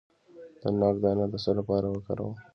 [0.61, 2.33] د ناک دانه د څه لپاره وکاروم؟